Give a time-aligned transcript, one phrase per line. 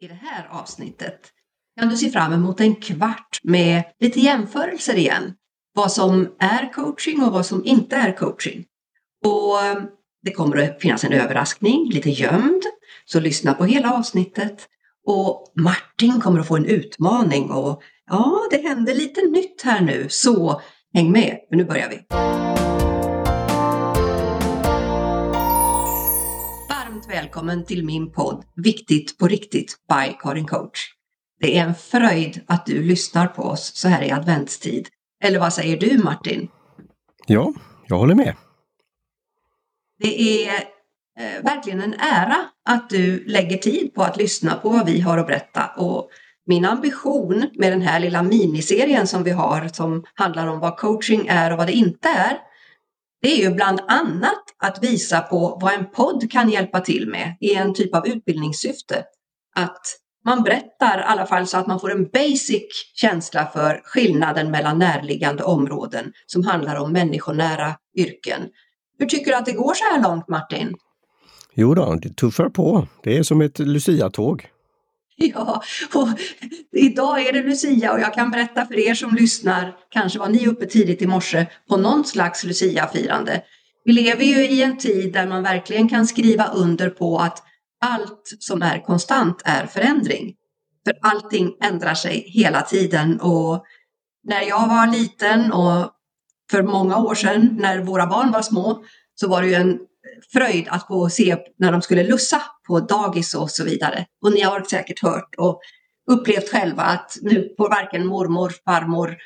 [0.00, 1.20] I det här avsnittet
[1.78, 5.34] kan du se fram emot en kvart med lite jämförelser igen.
[5.74, 8.64] Vad som är coaching och vad som inte är coaching.
[9.24, 9.86] Och ehm,
[10.22, 12.62] det kommer att finnas en överraskning, lite gömd,
[13.04, 14.68] så lyssna på hela avsnittet.
[15.06, 20.06] Och Martin kommer att få en utmaning och ja, det händer lite nytt här nu,
[20.08, 20.60] så
[20.94, 22.06] häng med, för nu börjar vi.
[27.08, 30.80] Välkommen till min podd Viktigt på riktigt by Karin Coach.
[31.40, 34.88] Det är en fröjd att du lyssnar på oss så här i adventstid.
[35.24, 36.48] Eller vad säger du Martin?
[37.26, 37.52] Ja,
[37.86, 38.34] jag håller med.
[39.98, 40.54] Det är
[41.18, 45.18] eh, verkligen en ära att du lägger tid på att lyssna på vad vi har
[45.18, 45.66] att berätta.
[45.76, 46.10] Och
[46.46, 51.26] min ambition med den här lilla miniserien som vi har som handlar om vad coaching
[51.28, 52.47] är och vad det inte är.
[53.22, 57.36] Det är ju bland annat att visa på vad en podd kan hjälpa till med
[57.40, 59.04] i en typ av utbildningssyfte.
[59.56, 59.82] Att
[60.24, 64.78] man berättar i alla fall så att man får en basic känsla för skillnaden mellan
[64.78, 68.40] närliggande områden som handlar om människonära yrken.
[68.98, 70.74] Hur tycker du att det går så här långt Martin?
[71.54, 72.86] Jo då, det tuffar på.
[73.02, 74.46] Det är som ett Lucia-tåg.
[75.34, 75.62] Ja,
[75.94, 76.08] och
[76.72, 80.46] idag är det Lucia och jag kan berätta för er som lyssnar, kanske var ni
[80.46, 83.42] uppe tidigt i morse på någon slags Lucia-firande.
[83.84, 87.42] Vi lever ju i en tid där man verkligen kan skriva under på att
[87.84, 90.34] allt som är konstant är förändring.
[90.86, 93.64] För allting ändrar sig hela tiden och
[94.24, 95.90] när jag var liten och
[96.50, 99.78] för många år sedan när våra barn var små så var det ju en
[100.32, 104.06] fröjd att gå och se när de skulle lussa på dagis och så vidare.
[104.24, 105.60] Och ni har säkert hört och
[106.10, 109.16] upplevt själva att nu får varken mormor, farmor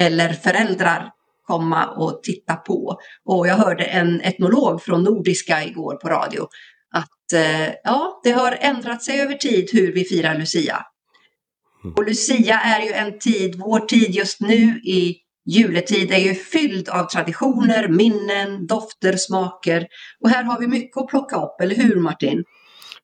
[0.00, 1.10] eller föräldrar
[1.46, 3.00] komma och titta på.
[3.24, 6.48] Och jag hörde en etnolog från Nordiska igår på radio
[6.90, 10.86] att eh, ja, det har ändrat sig över tid hur vi firar Lucia.
[11.84, 11.94] Mm.
[11.94, 15.16] Och Lucia är ju en tid, vår tid just nu i
[15.48, 19.86] juletid är ju fylld av traditioner, minnen, dofter, smaker.
[20.20, 22.44] Och här har vi mycket att plocka upp, eller hur Martin?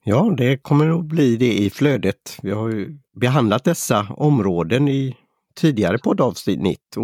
[0.04, 2.38] Ja, det kommer att bli det i flödet.
[2.42, 5.16] Vi har ju behandlat dessa områden i
[5.54, 6.96] tidigare poddavsnitt,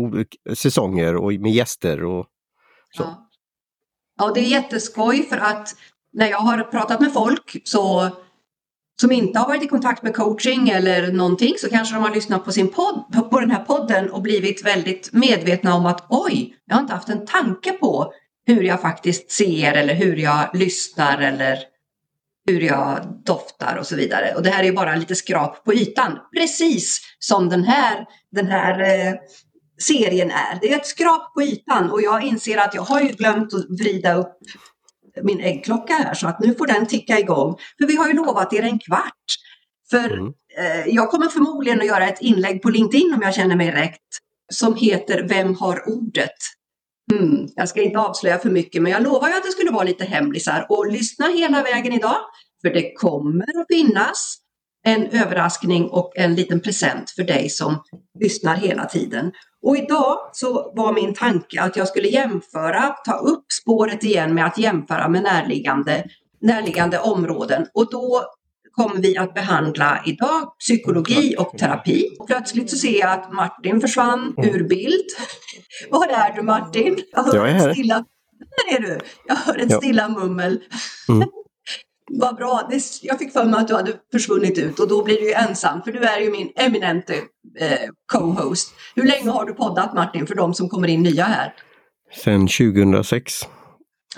[0.54, 2.26] säsonger och med gäster och
[2.96, 3.02] så.
[3.02, 3.28] Ja.
[4.18, 5.68] ja, det är jätteskoj för att
[6.12, 8.10] när jag har pratat med folk så,
[9.00, 12.44] som inte har varit i kontakt med coaching eller någonting så kanske de har lyssnat
[12.44, 16.74] på, sin podd, på den här podden och blivit väldigt medvetna om att oj, jag
[16.74, 18.12] har inte haft en tanke på
[18.46, 21.58] hur jag faktiskt ser eller hur jag lyssnar eller
[22.48, 24.34] hur jag doftar och så vidare.
[24.36, 28.80] Och det här är bara lite skrap på ytan, precis som den här, den här
[28.80, 29.14] eh,
[29.82, 30.58] serien är.
[30.60, 33.80] Det är ett skrap på ytan och jag inser att jag har ju glömt att
[33.80, 34.38] vrida upp
[35.22, 37.56] min äggklocka här så att nu får den ticka igång.
[37.78, 39.24] För vi har ju lovat er en kvart.
[39.90, 40.32] För mm.
[40.58, 43.98] eh, jag kommer förmodligen att göra ett inlägg på LinkedIn om jag känner mig rätt
[44.52, 46.36] som heter Vem har ordet?
[47.12, 49.84] Mm, jag ska inte avslöja för mycket men jag lovar ju att det skulle vara
[49.84, 52.16] lite hemlisar och lyssna hela vägen idag
[52.62, 54.36] för det kommer att finnas
[54.86, 57.82] en överraskning och en liten present för dig som
[58.20, 59.32] lyssnar hela tiden.
[59.62, 64.46] Och idag så var min tanke att jag skulle jämföra, ta upp spåret igen med
[64.46, 66.04] att jämföra med närliggande,
[66.40, 67.66] närliggande områden.
[67.74, 68.24] Och då
[68.72, 72.04] kommer vi att behandla idag psykologi och terapi.
[72.26, 74.54] Plötsligt så ser jag att Martin försvann mm.
[74.54, 75.06] ur bild.
[75.90, 76.98] Var är du Martin?
[77.12, 77.72] Jag, jag är här.
[77.72, 78.04] Stilla...
[78.38, 78.98] Där är du!
[79.26, 80.60] Jag hör ett stilla mummel.
[81.08, 81.28] Mm.
[82.12, 85.16] Vad bra, det, jag fick för mig att du hade försvunnit ut och då blir
[85.16, 87.14] du ju ensam för du är ju min eminente
[87.58, 88.74] eh, co-host.
[88.94, 91.54] Hur länge har du poddat Martin för de som kommer in nya här?
[92.24, 93.40] Sen 2006.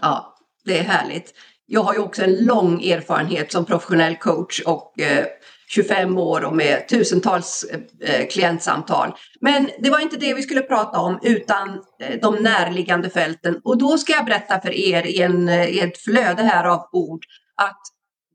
[0.01, 1.35] Ja, det är härligt.
[1.67, 5.27] Jag har ju också en lång erfarenhet som professionell coach och eh,
[5.69, 7.65] 25 år och med tusentals
[8.01, 9.15] eh, klientsamtal.
[9.41, 11.69] Men det var inte det vi skulle prata om utan
[12.03, 13.61] eh, de närliggande fälten.
[13.65, 16.89] Och då ska jag berätta för er i, en, eh, i ett flöde här av
[16.93, 17.25] ord
[17.63, 17.81] att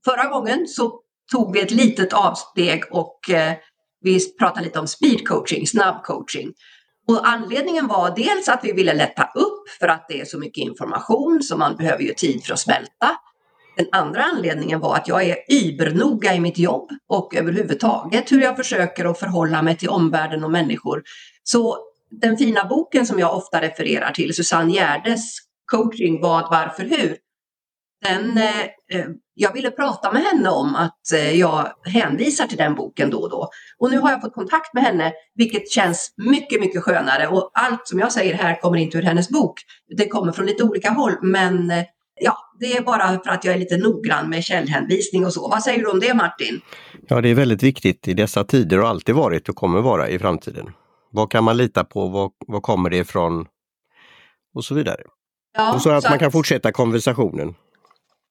[0.06, 1.02] förra gången så
[1.32, 3.54] tog vi ett litet avsteg och eh,
[4.02, 6.54] vi pratade lite om speed coaching, snabb coaching.
[7.08, 10.58] Och anledningen var dels att vi ville lätta upp för att det är så mycket
[10.58, 13.18] information så man behöver ju tid för att smälta.
[13.78, 18.58] Den andra anledningen var att jag är übernoga i mitt jobb och överhuvudtaget hur jag
[18.58, 21.04] försöker att förhålla mig till omvärlden och människor.
[21.44, 21.78] Så
[22.10, 25.22] den fina boken som jag ofta refererar till, Susanne Gärdes
[25.72, 27.18] Coaching Vad, Varför, Hur,
[28.06, 28.62] den, eh,
[28.92, 33.18] eh, jag ville prata med henne om att eh, jag hänvisar till den boken då
[33.18, 33.50] och då.
[33.80, 37.28] Och nu har jag fått kontakt med henne, vilket känns mycket, mycket skönare.
[37.28, 39.54] Och allt som jag säger här kommer inte ur hennes bok.
[39.98, 41.84] Det kommer från lite olika håll, men eh,
[42.22, 45.48] ja, det är bara för att jag är lite noggrann med källhänvisning och så.
[45.48, 46.62] Vad säger du om det Martin?
[47.08, 50.20] Ja, det är väldigt viktigt i dessa tider och alltid varit och kommer vara i
[50.20, 50.70] framtiden.
[51.12, 52.08] Vad kan man lita på?
[52.08, 53.46] Vad, vad kommer det ifrån?
[54.54, 55.02] Och så vidare.
[55.58, 57.56] Ja, och så att så man kan fortsätta konversationen.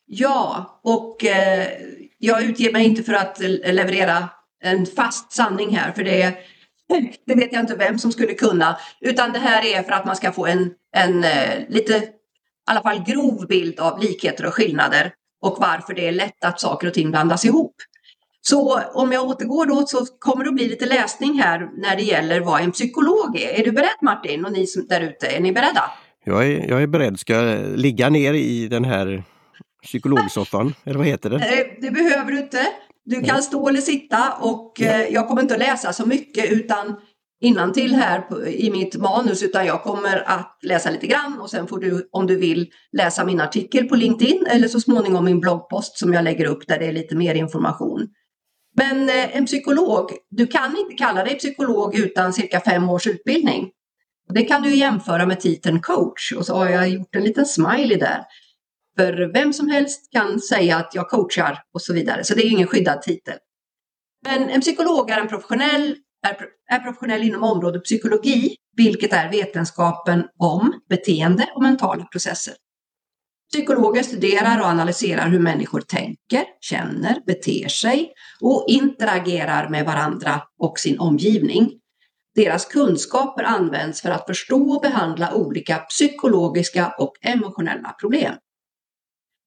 [0.06, 1.69] Ja, och eh,
[2.19, 4.29] jag utger mig inte för att leverera
[4.62, 6.35] en fast sanning här, för det,
[7.26, 8.76] det vet jag inte vem som skulle kunna.
[9.00, 12.08] Utan det här är för att man ska få en, en eh, lite, i
[12.67, 15.12] alla fall grov bild av likheter och skillnader
[15.43, 17.75] och varför det är lätt att saker och ting blandas ihop.
[18.41, 22.02] Så om jag återgår då så kommer det att bli lite läsning här när det
[22.02, 23.61] gäller vad en psykolog är.
[23.61, 25.91] Är du beredd Martin och ni som där ute, är ni beredda?
[26.25, 27.20] Jag är, jag är beredd.
[27.20, 29.25] Ska jag ligga ner i den här
[29.82, 31.37] psykologsoffan, eller vad heter det?
[31.37, 32.67] Eh, det behöver du inte.
[33.05, 36.96] Du kan stå eller sitta och eh, jag kommer inte att läsa så mycket utan
[37.75, 41.78] till här i mitt manus utan jag kommer att läsa lite grann och sen får
[41.78, 46.12] du om du vill läsa min artikel på LinkedIn eller så småningom min bloggpost som
[46.12, 48.08] jag lägger upp där det är lite mer information.
[48.76, 53.70] Men eh, en psykolog, du kan inte kalla dig psykolog utan cirka fem års utbildning.
[54.34, 57.99] Det kan du jämföra med titeln coach och så har jag gjort en liten smiley
[57.99, 58.25] där.
[58.99, 62.51] För vem som helst kan säga att jag coachar och så vidare, så det är
[62.51, 63.39] ingen skyddad titel.
[64.25, 65.97] Men en psykolog är en professionell,
[66.27, 66.37] är,
[66.71, 72.55] är professionell inom området psykologi, vilket är vetenskapen om beteende och mentala processer.
[73.53, 80.79] Psykologer studerar och analyserar hur människor tänker, känner, beter sig och interagerar med varandra och
[80.79, 81.73] sin omgivning.
[82.35, 88.35] Deras kunskaper används för att förstå och behandla olika psykologiska och emotionella problem.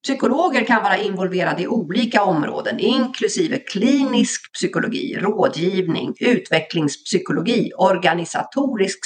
[0.03, 8.99] Psykologer kan vara involverade i olika områden, inklusive klinisk psykologi, rådgivning, utvecklingspsykologi, organisatorisk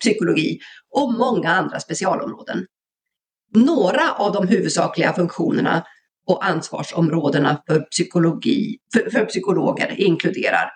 [0.00, 0.58] psykologi
[0.90, 2.66] och många andra specialområden.
[3.54, 5.84] Några av de huvudsakliga funktionerna
[6.26, 10.70] och ansvarsområdena för, psykologi, för, för psykologer inkluderar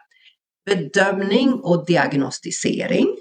[0.66, 3.16] bedömning och diagnostisering,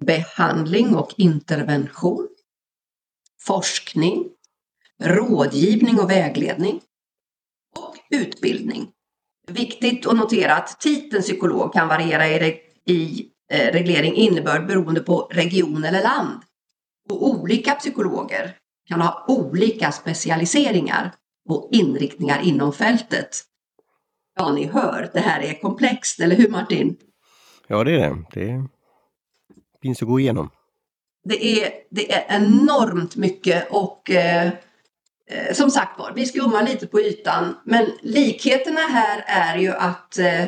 [0.00, 2.28] behandling och intervention,
[3.46, 4.24] forskning,
[5.00, 6.80] rådgivning och vägledning
[7.76, 8.88] och utbildning.
[9.48, 15.28] Viktigt att notera att titeln psykolog kan variera i, i eh, reglering innebörd beroende på
[15.30, 16.42] region eller land.
[17.10, 18.56] Och olika psykologer
[18.88, 21.12] kan ha olika specialiseringar
[21.48, 23.44] och inriktningar inom fältet.
[24.36, 26.96] Ja, ni hör, det här är komplext, eller hur Martin?
[27.66, 28.68] Ja, det är det.
[29.72, 30.50] Det finns att gå igenom.
[31.24, 34.52] Det är, det är enormt mycket och eh,
[35.30, 37.56] eh, som sagt var, vi skummar lite på ytan.
[37.64, 40.44] Men likheterna här är ju att eh,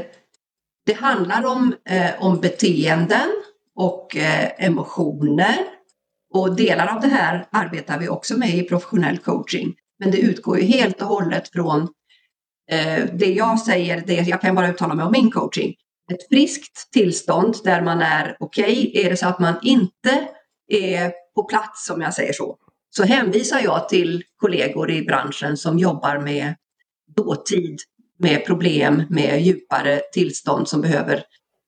[0.86, 3.28] det handlar om, eh, om beteenden
[3.76, 5.56] och eh, emotioner.
[6.34, 9.74] Och delar av det här arbetar vi också med i professionell coaching.
[9.98, 11.80] Men det utgår ju helt och hållet från
[12.70, 15.74] eh, det jag säger, det, jag kan bara uttala mig om min coaching.
[16.12, 18.88] Ett friskt tillstånd där man är okej.
[18.88, 19.04] Okay.
[19.04, 20.28] Är det så att man inte
[20.68, 22.56] är på plats, om jag säger så,
[22.96, 26.54] så hänvisar jag till kollegor i branschen som jobbar med
[27.16, 27.78] dåtid,
[28.18, 31.22] med problem med djupare tillstånd som behöver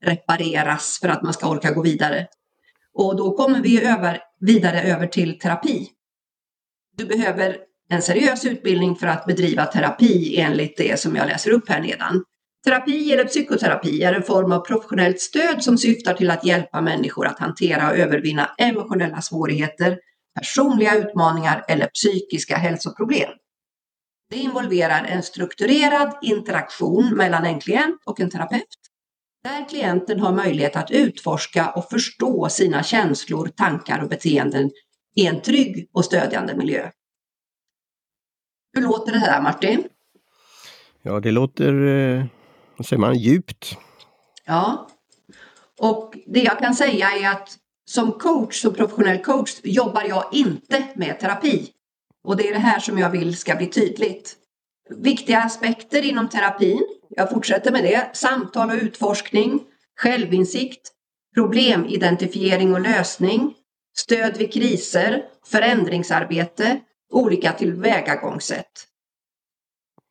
[0.05, 2.27] repareras för att man ska orka gå vidare.
[2.95, 5.89] Och då kommer vi över, vidare över till terapi.
[6.97, 7.57] Du behöver
[7.89, 12.25] en seriös utbildning för att bedriva terapi enligt det som jag läser upp här nedan.
[12.65, 17.27] Terapi eller psykoterapi är en form av professionellt stöd som syftar till att hjälpa människor
[17.27, 19.99] att hantera och övervinna emotionella svårigheter,
[20.35, 23.31] personliga utmaningar eller psykiska hälsoproblem.
[24.31, 28.79] Det involverar en strukturerad interaktion mellan en klient och en terapeut
[29.45, 34.71] där klienten har möjlighet att utforska och förstå sina känslor, tankar och beteenden
[35.17, 36.91] i en trygg och stödjande miljö.
[38.73, 39.89] Hur låter det här Martin?
[41.03, 42.25] Ja, det låter, eh,
[42.77, 43.79] vad säger man, djupt.
[44.45, 44.89] Ja,
[45.79, 50.85] och det jag kan säga är att som coach, som professionell coach, jobbar jag inte
[50.95, 51.71] med terapi.
[52.25, 54.37] Och det är det här som jag vill ska bli tydligt.
[54.91, 59.61] Viktiga aspekter inom terapin, jag fortsätter med det, samtal och utforskning,
[59.97, 60.91] självinsikt,
[61.35, 63.55] problemidentifiering och lösning,
[63.97, 66.81] stöd vid kriser, förändringsarbete,
[67.13, 68.87] olika tillvägagångssätt.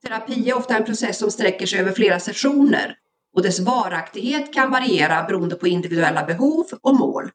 [0.04, 2.98] Terapi är ofta en process som sträcker sig över flera sessioner
[3.36, 7.32] och dess varaktighet kan variera beroende på individuella behov och mål.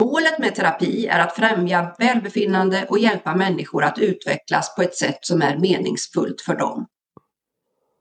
[0.00, 5.18] Målet med terapi är att främja välbefinnande och hjälpa människor att utvecklas på ett sätt
[5.20, 6.86] som är meningsfullt för dem.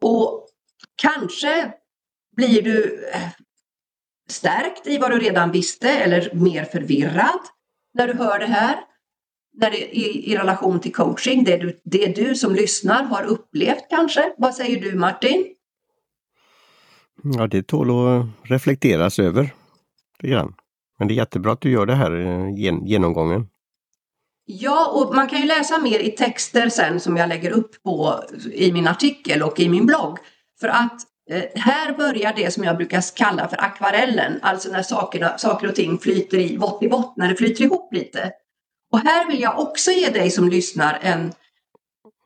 [0.02, 0.48] Och
[0.96, 1.74] kanske
[2.36, 3.30] blir du eh,
[4.30, 7.40] stärkt i vad du redan visste eller mer förvirrad
[7.94, 8.76] när du hör det här.
[9.54, 13.90] när det, i, i relation till coaching, det du, det du som lyssnar har upplevt
[13.90, 14.34] kanske.
[14.38, 15.54] Vad säger du Martin?
[17.24, 19.54] Ja, det tål att reflekteras över.
[20.20, 20.28] Det
[21.00, 22.54] men det är jättebra att du gör det här eh,
[22.88, 23.48] genomgången.
[24.46, 28.24] Ja, och man kan ju läsa mer i texter sen som jag lägger upp på
[28.54, 30.18] i min artikel och i min blogg.
[30.60, 35.38] För att eh, här börjar det som jag brukar kalla för akvarellen, alltså när sakerna,
[35.38, 38.32] saker och ting flyter i vått i vått, när det flyter ihop lite.
[38.92, 41.32] Och här vill jag också ge dig som lyssnar en,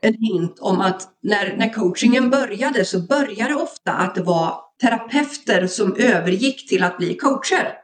[0.01, 5.67] en hint om att när, när coachingen började så började ofta att det var terapeuter
[5.67, 7.80] som övergick till att bli coacher.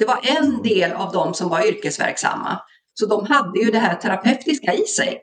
[0.00, 2.60] Det var en del av dem som var yrkesverksamma.
[2.94, 5.22] Så de hade ju det här terapeutiska i sig.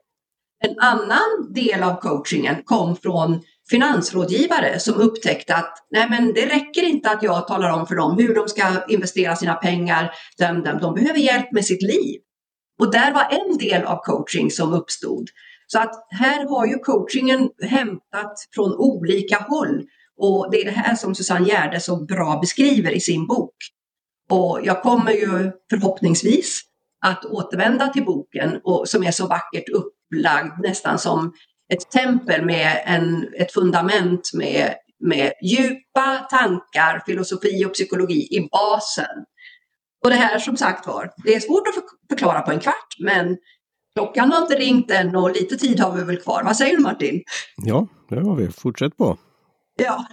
[0.66, 6.84] En annan del av coachingen kom från finansrådgivare som upptäckte att nej men det räcker
[6.84, 10.12] inte att jag talar om för dem hur de ska investera sina pengar.
[10.38, 12.20] De, de, de behöver hjälp med sitt liv.
[12.80, 15.30] Och där var en del av coaching som uppstod.
[15.68, 19.84] Så att här har ju coachingen hämtat från olika håll
[20.18, 23.56] och det är det här som Susanne Gärde så bra beskriver i sin bok.
[24.30, 26.62] Och jag kommer ju förhoppningsvis
[27.06, 31.34] att återvända till boken och, som är så vackert upplagd nästan som
[31.74, 39.26] ett tempel med en, ett fundament med, med djupa tankar, filosofi och psykologi i basen.
[40.04, 41.74] Och det här som sagt var, det är svårt att
[42.10, 43.38] förklara på en kvart men
[43.96, 46.44] klockan har inte ringt än och lite tid har vi väl kvar.
[46.44, 47.24] Vad säger du Martin?
[47.56, 48.52] Ja, det har vi.
[48.52, 49.18] Fortsätt på.
[49.78, 50.06] Ja,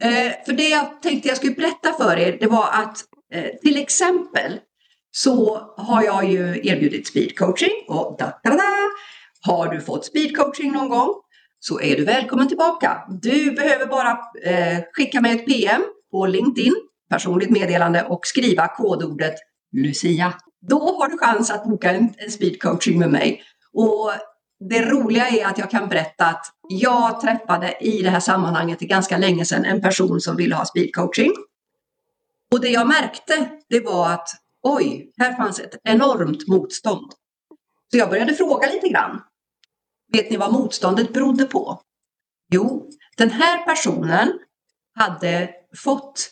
[0.00, 3.76] eh, för det jag tänkte jag skulle berätta för er det var att eh, till
[3.76, 4.60] exempel
[5.10, 8.62] så har jag ju erbjudit speedcoaching och da, da, da,
[9.40, 11.14] har du fått speedcoaching någon gång
[11.58, 13.02] så är du välkommen tillbaka.
[13.22, 14.10] Du behöver bara
[14.44, 16.74] eh, skicka mig ett PM på LinkedIn,
[17.10, 19.34] personligt meddelande och skriva kodordet
[19.72, 20.34] Lucia.
[20.68, 23.42] Då har du chans att boka en, en speedcoaching med mig.
[23.72, 24.12] Och
[24.68, 29.18] det roliga är att jag kan berätta att jag träffade i det här sammanhanget ganska
[29.18, 31.32] länge sedan en person som ville ha speedcoaching.
[32.52, 34.28] Och det jag märkte det var att
[34.62, 37.12] oj, här fanns ett enormt motstånd.
[37.90, 39.22] Så jag började fråga lite grann.
[40.12, 41.80] Vet ni vad motståndet berodde på?
[42.52, 44.38] Jo, den här personen
[44.94, 46.30] hade fått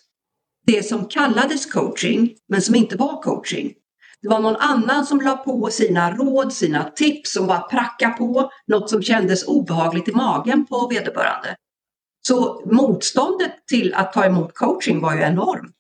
[0.66, 3.75] det som kallades coaching, men som inte var coaching.
[4.23, 8.50] Det var någon annan som la på sina råd, sina tips, som bara pracka på
[8.66, 11.56] något som kändes obehagligt i magen på vederbörande.
[12.26, 15.76] Så motståndet till att ta emot coaching var ju enormt.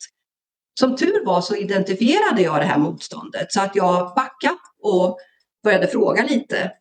[0.74, 5.18] Som tur var så identifierade jag det här motståndet så att jag backade och
[5.64, 6.72] började fråga lite.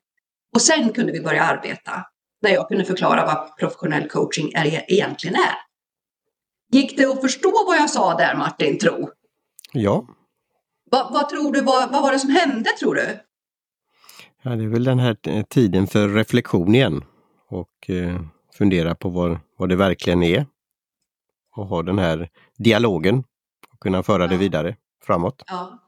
[0.55, 2.05] Och sen kunde vi börja arbeta
[2.41, 5.55] när jag kunde förklara vad professionell coaching är, egentligen är.
[6.71, 9.09] Gick det att förstå vad jag sa där Martin, tro?
[9.71, 10.07] Ja.
[10.91, 13.19] Va, vad tror du, vad, vad var det som hände tror du?
[14.41, 17.03] Ja, det är väl den här tiden för reflektion igen
[17.49, 18.21] och eh,
[18.57, 20.45] fundera på vad, vad det verkligen är.
[21.55, 23.23] Och ha den här dialogen
[23.83, 24.27] kunna föra ja.
[24.27, 24.75] det vidare
[25.05, 25.43] framåt.
[25.47, 25.79] Ja.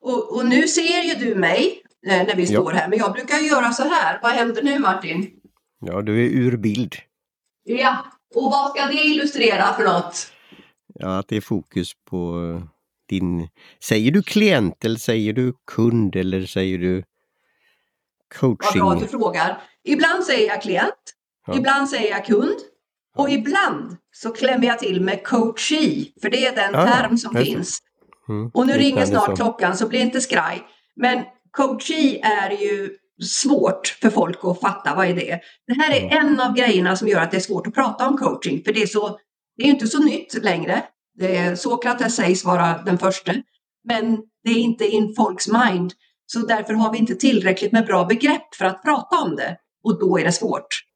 [0.00, 2.78] Och, och, nu ser ju du mig eh, när vi står ja.
[2.78, 4.18] här, men jag brukar göra så här.
[4.22, 5.30] Vad händer nu Martin?
[5.80, 6.94] Ja, du är ur bild.
[7.64, 10.32] Ja, och vad ska det illustrera för något?
[10.94, 12.62] Ja, att det är fokus på
[13.08, 13.48] din...
[13.84, 17.04] Säger du klient eller säger du kund eller säger du
[18.40, 18.82] coaching?
[18.82, 19.62] Vad bra att du frågar.
[19.84, 21.14] Ibland säger jag klient,
[21.46, 21.56] ja.
[21.56, 22.58] ibland säger jag kund
[23.18, 27.34] och ibland så klämmer jag till med coachee, för det är den ja, term som
[27.34, 27.78] finns.
[28.28, 30.62] Mm, och nu ringer snart klockan så bli inte skraj.
[30.96, 32.90] Men coachee är ju
[33.22, 34.94] svårt för folk att fatta.
[34.94, 35.40] Vad är det?
[35.66, 36.26] Det här är mm.
[36.26, 38.62] en av grejerna som gör att det är svårt att prata om coaching.
[38.64, 39.18] För det är, så,
[39.56, 40.82] det är inte så nytt längre.
[41.56, 43.32] Sokrates sägs vara den första.
[43.88, 45.92] Men det är inte in folks mind.
[46.26, 49.56] Så därför har vi inte tillräckligt med bra begrepp för att prata om det.
[49.84, 50.87] Och då är det svårt.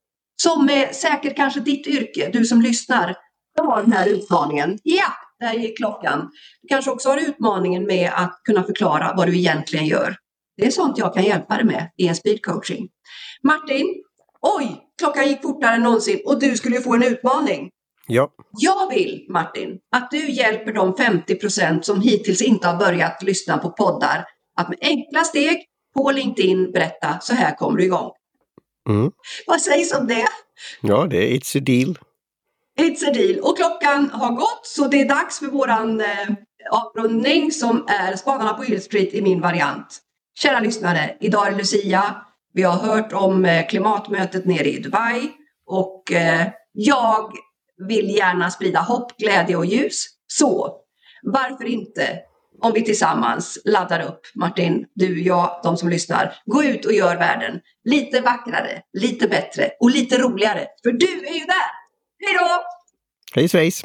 [0.43, 3.15] Som med säkert kanske ditt yrke, du som lyssnar.
[3.57, 4.79] Du har den här utmaningen.
[4.83, 6.31] Ja, där gick klockan.
[6.63, 10.17] Du kanske också har utmaningen med att kunna förklara vad du egentligen gör.
[10.57, 12.89] Det är sånt jag kan hjälpa dig med i en speedcoaching.
[13.43, 14.03] Martin,
[14.41, 17.71] oj, klockan gick fortare än någonsin och du skulle få en utmaning.
[18.07, 18.31] Ja.
[18.59, 23.59] Jag vill, Martin, att du hjälper de 50 procent som hittills inte har börjat lyssna
[23.59, 24.25] på poddar
[24.57, 28.11] att med enkla steg på LinkedIn berätta så här kommer du igång.
[28.89, 29.11] Mm.
[29.47, 30.29] Vad sägs om det?
[30.81, 31.99] Ja, det är it's a deal.
[32.81, 33.41] It's a deal.
[33.41, 36.29] Och klockan har gått så det är dags för våran eh,
[36.71, 39.99] avrundning som är Spanarna på Hill Street i min variant.
[40.39, 42.17] Kära lyssnare, idag är det Lucia.
[42.55, 45.31] Vi har hört om eh, klimatmötet nere i Dubai
[45.67, 47.33] och eh, jag
[47.89, 50.07] vill gärna sprida hopp, glädje och ljus.
[50.27, 50.77] Så
[51.23, 52.19] varför inte
[52.63, 56.35] om vi tillsammans laddar upp, Martin, du, jag, de som lyssnar.
[56.47, 60.67] Gå ut och gör världen lite vackrare, lite bättre och lite roligare.
[60.83, 61.71] För du är ju där!
[62.27, 62.63] Hej då!
[63.35, 63.83] Hej svejs!